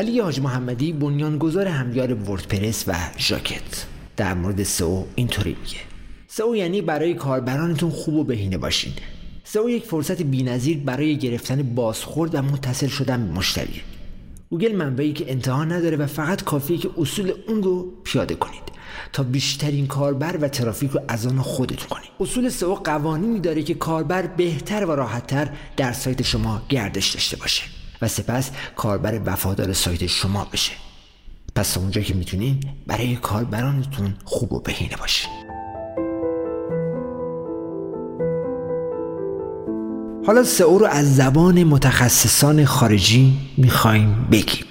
علی 0.00 0.20
حاج 0.20 0.40
محمدی 0.40 0.92
بنیانگذار 0.92 1.66
همیار 1.66 2.14
وردپرس 2.14 2.84
و 2.88 2.94
ژاکت. 3.18 3.86
در 4.16 4.34
مورد 4.34 4.62
سئو 4.62 5.04
اینطوری 5.14 5.56
میگه. 5.60 5.76
سئو 6.28 6.56
یعنی 6.56 6.82
برای 6.82 7.14
کاربرانتون 7.14 7.90
خوب 7.90 8.14
و 8.14 8.24
بهینه 8.24 8.58
باشین. 8.58 8.92
سئو 9.44 9.70
یک 9.70 9.84
فرصت 9.84 10.22
بینظیر 10.22 10.78
برای 10.78 11.18
گرفتن 11.18 11.62
بازخورد 11.62 12.34
و 12.34 12.42
متصل 12.42 12.86
شدن 12.86 13.26
به 13.26 13.32
مشتریه 13.32 13.80
گوگل 14.50 14.76
منبعی 14.76 15.12
که 15.12 15.30
انتها 15.30 15.64
نداره 15.64 15.96
و 15.96 16.06
فقط 16.06 16.44
کافیه 16.44 16.78
که 16.78 16.90
اصول 16.98 17.32
اون 17.48 17.62
رو 17.62 17.92
پیاده 18.04 18.34
کنید 18.34 18.62
تا 19.12 19.22
بیشترین 19.22 19.86
کاربر 19.86 20.36
و 20.36 20.48
ترافیک 20.48 20.90
رو 20.90 21.00
از 21.08 21.26
آن 21.26 21.38
خودتون 21.38 21.88
کنید. 21.88 22.10
اصول 22.20 22.48
سئو 22.48 22.74
قوانینی 22.74 23.40
داره 23.40 23.62
که 23.62 23.74
کاربر 23.74 24.26
بهتر 24.26 24.84
و 24.84 24.90
راحتتر 24.90 25.48
در 25.76 25.92
سایت 25.92 26.22
شما 26.22 26.62
گردش 26.68 27.08
داشته 27.10 27.36
باشه. 27.36 27.79
و 28.02 28.08
سپس 28.08 28.50
کاربر 28.76 29.20
وفادار 29.26 29.72
سایت 29.72 30.06
شما 30.06 30.46
بشه. 30.52 30.72
پس 31.54 31.78
اونجا 31.78 32.00
که 32.00 32.14
می‌تونین 32.14 32.60
برای 32.86 33.16
کاربرانتون 33.16 34.14
خوب 34.24 34.52
و 34.52 34.60
بهینه 34.60 34.96
باشین 34.96 35.30
حالا 40.26 40.44
سئو 40.44 40.78
رو 40.78 40.86
از 40.86 41.16
زبان 41.16 41.64
متخصصان 41.64 42.64
خارجی 42.64 43.38
می‌خوایم 43.56 44.28
بگیم. 44.32 44.64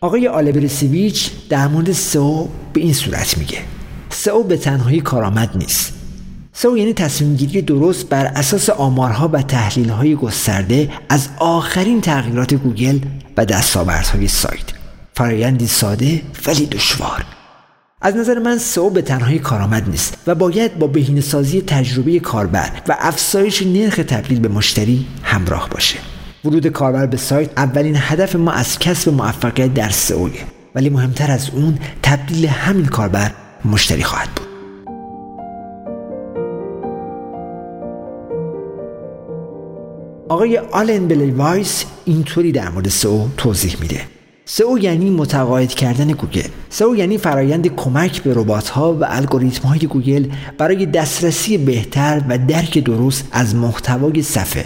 آقای 0.00 0.28
آلبرسیویچ 0.28 1.30
در 1.48 1.68
مورد 1.68 1.92
سئو 1.92 2.48
به 2.72 2.80
این 2.80 2.92
صورت 2.92 3.38
میگه. 3.38 3.58
سئو 4.10 4.42
به 4.42 4.56
تنهایی 4.56 5.00
کارآمد 5.00 5.56
نیست. 5.56 5.93
سئو 6.56 6.76
یعنی 6.76 6.92
تصمیم 6.92 7.36
گیری 7.36 7.62
درست 7.62 8.08
بر 8.08 8.26
اساس 8.26 8.70
آمارها 8.70 9.30
و 9.32 9.42
تحلیل 9.42 9.88
های 9.88 10.16
گسترده 10.16 10.90
از 11.08 11.28
آخرین 11.38 12.00
تغییرات 12.00 12.54
گوگل 12.54 12.98
و 13.36 13.44
دستاوردهای 13.44 14.28
سایت. 14.28 14.64
فرایندی 15.14 15.66
ساده 15.66 16.22
ولی 16.46 16.66
دشوار. 16.66 17.24
از 18.00 18.16
نظر 18.16 18.38
من 18.38 18.58
سئو 18.58 18.90
به 18.90 19.02
تنهایی 19.02 19.38
کارآمد 19.38 19.88
نیست 19.88 20.18
و 20.26 20.34
باید 20.34 20.78
با 20.78 20.86
بهینه‌سازی 20.86 21.60
تجربه 21.60 22.20
کاربر 22.20 22.70
و 22.88 22.96
افزایش 22.98 23.62
نرخ 23.62 23.96
تبدیل 23.96 24.40
به 24.40 24.48
مشتری 24.48 25.06
همراه 25.22 25.68
باشه. 25.68 25.98
ورود 26.44 26.66
کاربر 26.66 27.06
به 27.06 27.16
سایت 27.16 27.50
اولین 27.56 27.96
هدف 27.98 28.36
ما 28.36 28.52
از 28.52 28.78
کسب 28.78 29.08
موفقیت 29.08 29.74
در 29.74 29.90
سئو. 29.90 30.28
ولی 30.74 30.90
مهمتر 30.90 31.30
از 31.30 31.50
اون 31.50 31.78
تبدیل 32.02 32.46
همین 32.46 32.86
کاربر 32.86 33.30
مشتری 33.64 34.02
خواهد 34.02 34.28
بود. 34.36 34.53
آقای 40.28 40.58
آلن 40.58 41.08
بلیوایس 41.08 41.84
اینطوری 42.04 42.52
در 42.52 42.68
مورد 42.68 42.88
سئو 42.88 43.28
توضیح 43.36 43.76
میده. 43.80 44.00
سئو 44.44 44.78
یعنی 44.78 45.10
متقاعد 45.10 45.74
کردن 45.74 46.12
گوگل. 46.12 46.48
سئو 46.70 46.96
یعنی 46.96 47.18
فرایند 47.18 47.76
کمک 47.76 48.22
به 48.22 48.34
ربات 48.34 48.68
ها 48.68 48.94
و 48.94 49.04
الگوریتم 49.08 49.68
های 49.68 49.78
گوگل 49.78 50.26
برای 50.58 50.86
دسترسی 50.86 51.58
بهتر 51.58 52.22
و 52.28 52.38
درک 52.38 52.78
درست 52.78 53.28
از 53.32 53.54
محتوای 53.54 54.22
صفحه. 54.22 54.64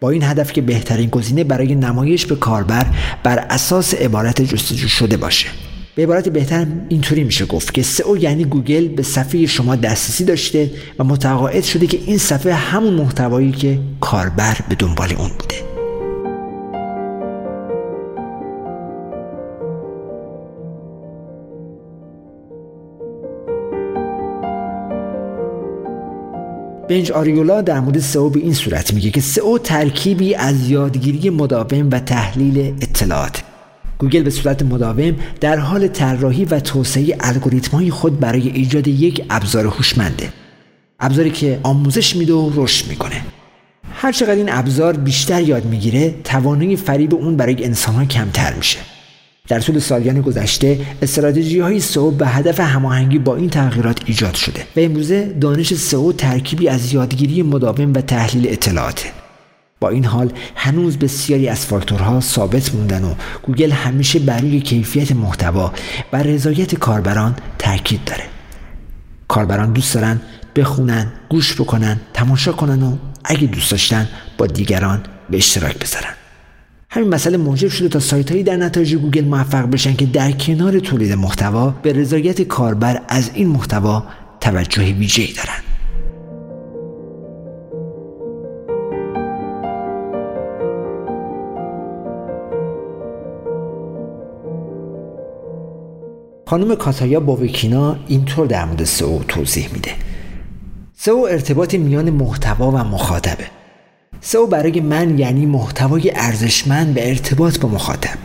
با 0.00 0.10
این 0.10 0.22
هدف 0.22 0.52
که 0.52 0.60
بهترین 0.60 1.08
گزینه 1.08 1.44
برای 1.44 1.74
نمایش 1.74 2.26
به 2.26 2.36
کاربر 2.36 2.86
بر 3.22 3.38
اساس 3.38 3.94
عبارت 3.94 4.42
جستجو 4.42 4.88
شده 4.88 5.16
باشه. 5.16 5.48
به 5.96 6.02
عبارت 6.02 6.28
بهتر 6.28 6.66
اینطوری 6.88 7.24
میشه 7.24 7.46
گفت 7.46 7.74
که 7.74 7.82
سئو 7.82 8.16
یعنی 8.16 8.44
گوگل 8.44 8.88
به 8.88 9.02
صفحه 9.02 9.46
شما 9.46 9.76
دسترسی 9.76 10.24
داشته 10.24 10.70
و 10.98 11.04
متقاعد 11.04 11.64
شده 11.64 11.86
که 11.86 11.98
این 12.06 12.18
صفحه 12.18 12.54
همون 12.54 12.94
محتوایی 12.94 13.52
که 13.52 13.78
کاربر 14.00 14.58
به 14.68 14.74
دنبال 14.74 15.12
اون 15.12 15.28
بوده. 15.28 15.54
بنج 26.88 27.12
آریولا 27.12 27.60
در 27.60 27.80
مورد 27.80 27.98
سئو 27.98 28.30
به 28.30 28.40
این 28.40 28.54
صورت 28.54 28.94
میگه 28.94 29.10
که 29.10 29.20
سئو 29.20 29.58
ترکیبی 29.58 30.34
از 30.34 30.70
یادگیری 30.70 31.30
مداوم 31.30 31.88
و 31.92 31.98
تحلیل 31.98 32.74
اطلاعات. 32.82 33.53
گوگل 33.98 34.22
به 34.22 34.30
صورت 34.30 34.62
مداوم 34.62 35.16
در 35.40 35.56
حال 35.56 35.88
طراحی 35.88 36.44
و 36.44 36.60
توسعه 36.60 37.16
الگوریتم‌های 37.20 37.90
خود 37.90 38.20
برای 38.20 38.48
ایجاد 38.48 38.88
یک 38.88 39.24
ابزار 39.30 39.66
هوشمنده. 39.66 40.32
ابزاری 41.00 41.30
که 41.30 41.60
آموزش 41.62 42.16
میده 42.16 42.32
و 42.32 42.50
رشد 42.54 42.88
می‌کنه. 42.88 43.22
هر 43.94 44.12
چقدر 44.12 44.34
این 44.34 44.52
ابزار 44.52 44.96
بیشتر 44.96 45.42
یاد 45.42 45.64
می‌گیره 45.64 46.14
توانایی 46.24 46.76
فریب 46.76 47.14
اون 47.14 47.36
برای 47.36 47.64
انسانها 47.64 48.04
کمتر 48.04 48.54
میشه. 48.54 48.78
در 49.48 49.60
طول 49.60 49.78
سالیان 49.78 50.20
گذشته 50.20 50.80
استراتژی 51.02 51.60
های 51.60 51.80
سئو 51.80 52.10
به 52.10 52.26
هدف 52.26 52.60
هماهنگی 52.60 53.18
با 53.18 53.36
این 53.36 53.50
تغییرات 53.50 53.98
ایجاد 54.06 54.34
شده 54.34 54.60
و 54.76 54.80
امروزه 54.80 55.34
دانش 55.40 55.74
سئو 55.74 56.12
ترکیبی 56.12 56.68
از 56.68 56.92
یادگیری 56.92 57.42
مداوم 57.42 57.92
و 57.92 58.00
تحلیل 58.00 58.52
اطلاعاته. 58.52 59.23
با 59.84 59.90
این 59.90 60.04
حال 60.04 60.32
هنوز 60.54 60.98
بسیاری 60.98 61.48
از 61.48 61.66
فاکتورها 61.66 62.20
ثابت 62.20 62.74
موندن 62.74 63.04
و 63.04 63.14
گوگل 63.42 63.70
همیشه 63.70 64.18
برای 64.18 64.60
کیفیت 64.60 65.12
محتوا 65.12 65.72
و 66.12 66.22
رضایت 66.22 66.74
کاربران 66.74 67.36
تاکید 67.58 68.04
داره. 68.04 68.24
کاربران 69.28 69.72
دوست 69.72 69.94
دارن 69.94 70.20
بخونن 70.56 71.12
گوش 71.28 71.60
بکنن 71.60 72.00
تماشا 72.14 72.52
کنن 72.52 72.82
و 72.82 72.96
اگه 73.24 73.46
دوست 73.46 73.70
داشتن 73.70 74.08
با 74.38 74.46
دیگران 74.46 75.02
به 75.30 75.36
اشتراک 75.36 75.78
بذارن. 75.78 76.14
همین 76.90 77.08
مسئله 77.08 77.36
موجب 77.36 77.68
شده 77.68 77.88
تا 77.88 78.00
سایت 78.00 78.30
هایی 78.30 78.42
در 78.42 78.56
نتایج 78.56 78.94
گوگل 78.94 79.24
موفق 79.24 79.70
بشن 79.70 79.96
که 79.96 80.06
در 80.06 80.32
کنار 80.32 80.78
تولید 80.78 81.12
محتوا 81.12 81.70
به 81.70 81.92
رضایت 81.92 82.42
کاربر 82.42 83.00
از 83.08 83.30
این 83.34 83.48
محتوا 83.48 84.04
توجه 84.40 84.82
ویژه‌ای 84.92 85.32
دارن. 85.32 85.73
خانم 96.46 96.74
کاتایا 96.74 97.20
بووکینا 97.20 97.96
اینطور 98.08 98.46
در 98.46 98.64
مورد 98.64 98.84
سئو 98.84 99.18
توضیح 99.28 99.68
میده. 99.72 99.90
سئو 100.96 101.26
ارتباط 101.30 101.74
میان 101.74 102.10
محتوا 102.10 102.70
و 102.70 102.76
مخاطبه. 102.76 103.44
سئو 104.20 104.46
برای 104.46 104.80
من 104.80 105.18
یعنی 105.18 105.46
محتوای 105.46 106.12
ارزشمند 106.14 106.94
به 106.94 107.08
ارتباط 107.08 107.58
با 107.58 107.68
مخاطب. 107.68 108.18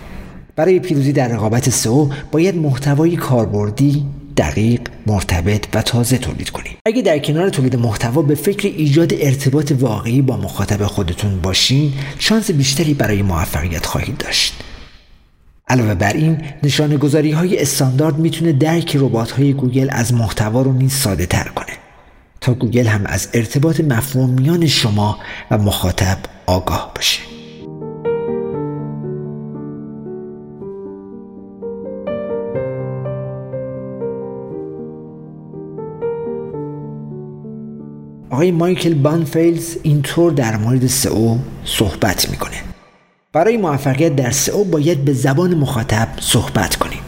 برای 0.56 0.80
پیروزی 0.80 1.14
در 1.14 1.28
رقابت 1.28 1.70
سئو 1.70 2.10
باید 2.32 2.56
محتوای 2.56 3.16
کاربردی 3.16 4.06
دقیق 4.38 4.82
مرتبط 5.08 5.66
و 5.74 5.82
تازه 5.82 6.18
تولید 6.18 6.50
کنید 6.50 6.78
اگه 6.86 7.02
در 7.02 7.20
کنار 7.20 7.50
تولید 7.50 7.76
محتوا 7.76 8.22
به 8.22 8.36
فکر 8.36 8.68
ایجاد 8.68 9.14
ارتباط 9.14 9.74
واقعی 9.80 10.22
با 10.22 10.38
مخاطب 10.38 10.86
خودتون 10.86 11.40
باشین 11.42 11.94
شانس 12.20 12.52
بیشتری 12.52 12.94
برای 12.94 13.22
موفقیت 13.22 13.86
خواهید 13.86 14.18
داشت. 14.18 14.64
علاوه 15.70 15.96
بر 15.96 16.14
این 16.14 16.38
نشانه 16.64 16.98
گذاری 16.98 17.32
های 17.32 17.62
استاندارد 17.62 18.18
می‌تونه 18.18 18.52
درک 18.52 18.96
ربات 18.96 19.32
های 19.32 19.54
گوگل 19.54 19.88
از 19.92 20.14
محتوا 20.14 20.62
رو 20.62 20.74
نیز 20.74 20.94
ساده 20.94 21.26
تر 21.26 21.48
کنه. 21.56 21.74
تا 22.42 22.54
گوگل 22.54 22.88
هم 22.88 23.06
از 23.06 23.30
ارتباط 23.34 23.80
مفهوم 23.80 24.30
میان 24.30 24.68
شما 24.68 25.18
و 25.52 25.58
مخاطب 25.58 26.18
آگاه 26.46 26.92
باشه. 26.96 27.20
آقای 38.30 38.52
مایکل 38.52 38.94
بانفیلز 38.94 39.78
اینطور 39.84 40.32
در 40.32 40.58
مورد 40.58 40.88
سئو 40.88 41.38
صحبت 41.64 42.30
می‌کنه. 42.30 42.69
برای 43.34 43.58
موفقیت 43.58 44.16
در 44.16 44.32
سئو 44.32 44.64
باید 44.64 45.06
به 45.06 45.14
زبان 45.14 45.56
مخاطب 45.56 46.08
صحبت 46.20 46.76
کنیم. 46.76 47.00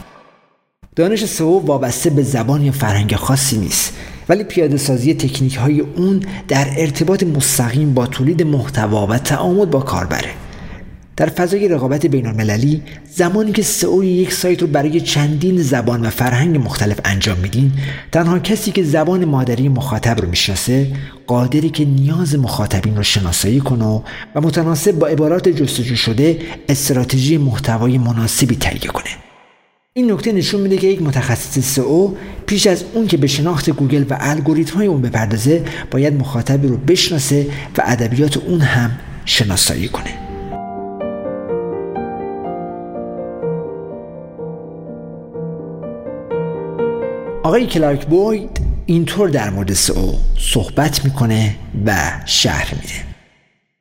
دانش 0.96 1.24
سئو 1.24 1.58
وابسته 1.58 2.10
به 2.10 2.22
زبان 2.22 2.62
یا 2.62 2.72
فرهنگ 2.72 3.16
خاصی 3.16 3.58
نیست 3.58 3.92
ولی 4.28 4.44
پیاده 4.44 4.76
سازی 4.76 5.14
تکنیک 5.14 5.56
های 5.56 5.80
اون 5.80 6.20
در 6.48 6.66
ارتباط 6.76 7.22
مستقیم 7.22 7.94
با 7.94 8.06
تولید 8.06 8.42
محتوا 8.42 9.06
و 9.06 9.18
تعامل 9.18 9.64
با 9.64 9.80
کاربره. 9.80 10.30
در 11.22 11.28
فضای 11.28 11.68
رقابت 11.68 12.06
بین 12.06 12.26
المللی 12.26 12.82
زمانی 13.14 13.52
که 13.52 13.62
سئو 13.62 14.04
یک 14.04 14.32
سایت 14.32 14.62
رو 14.62 14.66
برای 14.66 15.00
چندین 15.00 15.62
زبان 15.62 16.06
و 16.06 16.10
فرهنگ 16.10 16.56
مختلف 16.56 17.00
انجام 17.04 17.38
میدین 17.38 17.72
تنها 18.12 18.38
کسی 18.38 18.72
که 18.72 18.82
زبان 18.82 19.24
مادری 19.24 19.68
مخاطب 19.68 20.20
رو 20.20 20.28
می‌شناسه 20.28 20.86
قادری 21.26 21.70
که 21.70 21.84
نیاز 21.84 22.34
مخاطبین 22.38 22.96
رو 22.96 23.02
شناسایی 23.02 23.60
کنه 23.60 23.84
و 24.34 24.40
متناسب 24.40 24.92
با 24.92 25.06
عبارات 25.06 25.48
جستجو 25.48 25.96
شده 25.96 26.38
استراتژی 26.68 27.36
محتوای 27.36 27.98
مناسبی 27.98 28.56
تهیه 28.56 28.90
کنه. 28.90 29.10
این 29.92 30.12
نکته 30.12 30.32
نشون 30.32 30.60
میده 30.60 30.76
که 30.76 30.86
یک 30.86 31.02
متخصص 31.02 31.58
سئو 31.58 32.14
پیش 32.46 32.66
از 32.66 32.84
اون 32.94 33.06
که 33.06 33.16
به 33.16 33.26
شناخت 33.26 33.70
گوگل 33.70 34.04
و 34.10 34.16
الگوریتم 34.20 34.74
های 34.74 34.86
اون 34.86 35.02
بپردازه 35.02 35.64
باید 35.90 36.14
مخاطبی 36.14 36.68
رو 36.68 36.76
بشناسه 36.76 37.46
و 37.78 37.82
ادبیات 37.84 38.36
اون 38.36 38.60
هم 38.60 38.90
شناسایی 39.24 39.88
کنه. 39.88 40.21
آقای 47.44 47.66
کلارک 47.66 48.06
بوید 48.06 48.60
اینطور 48.86 49.28
در 49.28 49.50
مورد 49.50 49.72
سئو 49.72 50.12
صحبت 50.38 51.04
می‌کنه 51.04 51.56
و 51.86 52.12
شهر 52.26 52.74
میده. 52.74 52.94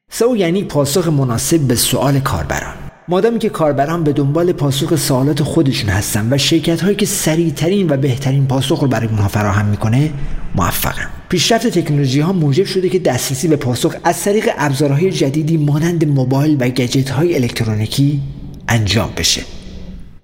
سئو 0.09 0.37
یعنی 0.37 0.63
پاسخ 0.63 1.07
مناسب 1.07 1.59
به 1.59 1.75
سوال 1.75 2.19
کاربران. 2.19 2.73
مادامی 3.07 3.39
که 3.39 3.49
کاربران 3.49 4.03
به 4.03 4.13
دنبال 4.13 4.51
پاسخ 4.51 4.95
سوالات 4.95 5.43
خودشون 5.43 5.89
هستن 5.89 6.33
و 6.33 6.37
شرکت 6.37 6.81
هایی 6.81 6.95
که 6.95 7.05
سریعترین 7.05 7.89
و 7.89 7.97
بهترین 7.97 8.47
پاسخ 8.47 8.79
رو 8.79 8.87
برای 8.87 9.07
اونها 9.07 9.27
فراهم 9.27 9.65
می‌کنه 9.65 10.11
موفقن. 10.55 11.09
پیشرفت 11.29 11.67
تکنولوژی 11.67 12.19
ها 12.19 12.33
موجب 12.33 12.65
شده 12.65 12.89
که 12.89 12.99
دسترسی 12.99 13.47
به 13.47 13.55
پاسخ 13.55 13.95
از 14.03 14.23
طریق 14.23 14.49
ابزارهای 14.57 15.11
جدیدی 15.11 15.57
مانند 15.57 16.07
موبایل 16.07 16.57
و 16.59 16.69
گجت 16.69 17.09
های 17.09 17.35
الکترونیکی 17.35 18.21
انجام 18.67 19.09
بشه. 19.17 19.41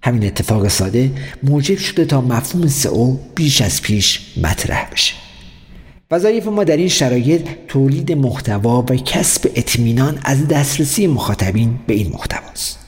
همین 0.04 0.26
اتفاق 0.26 0.68
ساده 0.68 1.12
موجب 1.44 1.78
شده 1.78 2.06
تا 2.06 2.22
مفهوم 2.22 2.68
سئو 2.68 3.18
بیش 3.36 3.62
از 3.62 3.82
پیش 3.82 4.22
مطرح 4.44 4.90
بشه. 4.92 5.14
وظایف 6.12 6.48
ما 6.48 6.64
در 6.64 6.78
این 6.78 6.88
شرایط 6.88 7.48
تولید 7.68 8.12
محتوا 8.12 8.82
و 8.82 8.96
کسب 8.96 9.52
اطمینان 9.56 10.20
از 10.24 10.48
دسترسی 10.48 11.08
مخاطبین 11.08 11.80
به 11.88 11.94
این 11.94 12.12
محتواست. 12.14 12.80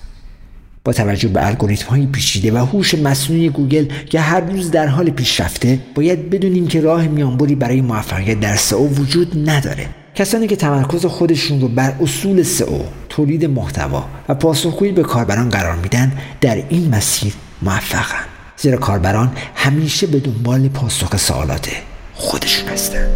با 0.83 0.93
توجه 0.93 1.27
به 1.27 1.47
الگوریتم 1.47 1.89
های 1.89 2.05
پیچیده 2.05 2.51
و 2.51 2.57
هوش 2.57 2.93
مصنوعی 2.95 3.49
گوگل 3.49 3.85
که 4.05 4.19
هر 4.19 4.39
روز 4.39 4.71
در 4.71 4.87
حال 4.87 5.09
پیشرفته 5.09 5.79
باید 5.95 6.29
بدونیم 6.29 6.67
که 6.67 6.81
راه 6.81 7.07
میانبری 7.07 7.55
برای 7.55 7.81
موفقیت 7.81 8.39
در 8.39 8.55
سئو 8.55 8.87
وجود 8.87 9.49
نداره. 9.49 9.98
کسانی 10.19 10.47
که 10.47 10.55
تمرکز 10.55 11.05
خودشون 11.05 11.61
رو 11.61 11.67
بر 11.67 11.93
اصول 12.01 12.43
سئو 12.43 12.79
تولید 13.09 13.45
محتوا 13.45 14.05
و 14.29 14.35
پاسخگویی 14.35 14.91
به 14.91 15.03
کاربران 15.03 15.49
قرار 15.49 15.75
میدن 15.75 16.11
در 16.41 16.63
این 16.69 16.95
مسیر 16.95 17.33
موفقن. 17.61 18.25
زیرا 18.57 18.77
کاربران 18.77 19.31
همیشه 19.55 20.07
به 20.07 20.19
دنبال 20.19 20.67
پاسخ 20.67 21.17
سوالات 21.17 21.69
خودشون 22.13 22.69
هستن. 22.69 23.07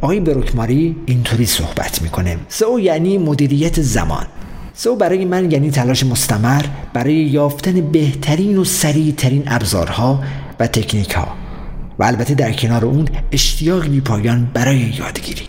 آقای 0.00 0.20
بروکماری 0.20 0.96
اینطوری 1.06 1.46
صحبت 1.46 2.02
می‌کنه. 2.02 2.36
سئو 2.48 2.80
یعنی 2.80 3.18
مدیریت 3.18 3.82
زمان. 3.82 4.26
سئو 4.74 4.96
برای 4.96 5.24
من 5.24 5.50
یعنی 5.50 5.70
تلاش 5.70 6.04
مستمر 6.04 6.62
برای 6.92 7.14
یافتن 7.14 7.80
بهترین 7.80 8.58
و 8.58 8.64
سریعترین 8.64 9.42
ابزارها 9.46 10.22
و 10.60 10.66
تکنیک 10.66 11.10
ها 11.10 11.47
و 11.98 12.04
البته 12.04 12.34
در 12.34 12.52
کنار 12.52 12.84
اون 12.84 13.08
اشتیاق 13.32 13.86
بی 13.86 14.00
پایان 14.00 14.50
برای 14.54 14.78
یادگیری. 14.78 15.48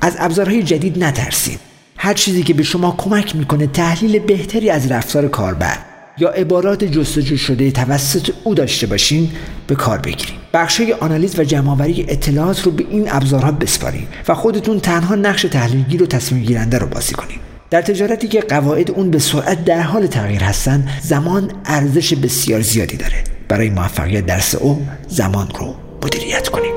از 0.00 0.16
ابزارهای 0.18 0.62
جدید 0.62 1.04
نترسید. 1.04 1.60
هر 1.96 2.14
چیزی 2.14 2.42
که 2.42 2.54
به 2.54 2.62
شما 2.62 2.94
کمک 2.98 3.36
می‌کنه 3.36 3.66
تحلیل 3.66 4.18
بهتری 4.18 4.70
از 4.70 4.92
رفتار 4.92 5.28
کاربر 5.28 5.78
یا 6.18 6.28
عبارات 6.28 6.84
جستجو 6.84 7.36
شده 7.36 7.70
توسط 7.70 8.30
او 8.44 8.54
داشته 8.54 8.86
باشین 8.86 9.30
به 9.66 9.74
کار 9.74 9.98
بگیریم. 9.98 10.36
بخشای 10.54 10.92
آنالیز 10.92 11.38
و 11.38 11.44
جمعآوری 11.44 12.06
اطلاعات 12.08 12.62
رو 12.62 12.70
به 12.70 12.84
این 12.90 13.08
ابزارها 13.10 13.52
بسپاریم 13.52 14.08
و 14.28 14.34
خودتون 14.34 14.80
تنها 14.80 15.14
نقش 15.14 15.42
تحلیلگیر 15.42 16.02
و 16.02 16.06
تصمیم 16.06 16.42
گیرنده 16.42 16.78
رو 16.78 16.86
بازی 16.86 17.14
کنیم 17.14 17.38
در 17.70 17.82
تجارتی 17.82 18.28
که 18.28 18.40
قواعد 18.40 18.90
اون 18.90 19.10
به 19.10 19.18
سرعت 19.18 19.64
در 19.64 19.82
حال 19.82 20.06
تغییر 20.06 20.42
هستن 20.42 20.88
زمان 21.02 21.52
ارزش 21.64 22.14
بسیار 22.14 22.60
زیادی 22.60 22.96
داره. 22.96 23.33
برای 23.48 23.70
موفقیت 23.70 24.26
در 24.26 24.40
او 24.60 24.86
زمان 25.08 25.48
رو 25.58 25.74
مدیریت 26.02 26.48
کنیم. 26.48 26.74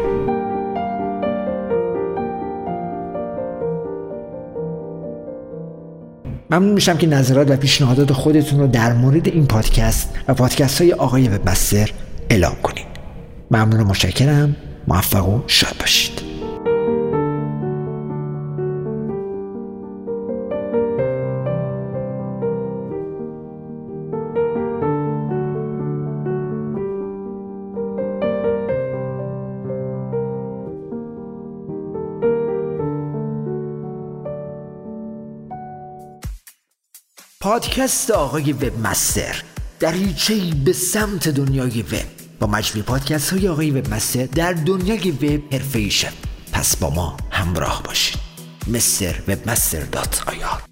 ممنون 6.49 6.73
میشم 6.73 6.97
که 6.97 7.07
نظرات 7.07 7.51
و 7.51 7.55
پیشنهادات 7.55 8.13
خودتون 8.13 8.59
رو 8.59 8.67
در 8.67 8.93
مورد 8.93 9.27
این 9.27 9.45
پادکست 9.45 10.09
و 10.27 10.33
پادکست 10.33 10.81
های 10.81 10.93
آقای 10.93 11.27
وبمستر 11.27 11.91
اعلام 12.29 12.55
کنید. 12.63 12.87
ممنون 13.51 13.79
و 13.79 13.83
مشکرم 13.83 14.55
موفق 14.87 15.29
و 15.29 15.41
شاد 15.47 15.75
باشید. 15.79 16.26
پادکست 37.57 38.11
آقای 38.11 38.53
وب 38.53 38.87
مستر 38.87 39.43
دریچه 39.79 40.35
به 40.65 40.73
سمت 40.73 41.27
دنیای 41.27 41.81
وب. 41.81 42.05
با 42.39 42.47
مجموع 42.47 42.85
پادکست 42.85 43.33
های 43.33 43.47
آقای 43.47 43.71
وب 43.71 43.93
مستر 43.93 44.25
در 44.25 44.53
دنیای 44.53 45.11
وب 45.11 45.53
حرفه 45.53 45.89
پس 46.51 46.75
با 46.75 46.89
ما 46.89 47.17
همراه 47.31 47.83
باشید. 47.83 48.17
مستر 48.67 49.15
وب 49.27 49.49
مستر 49.49 49.79
دات 49.79 50.23
آیار 50.27 50.66